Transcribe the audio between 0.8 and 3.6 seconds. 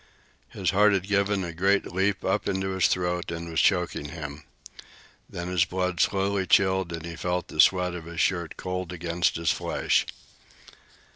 had given a great jump up into his throat and